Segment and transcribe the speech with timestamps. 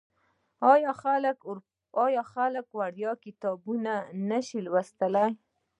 [2.03, 3.93] آیا خلک وړیا کتابونه
[4.29, 5.29] نشي لوستلی؟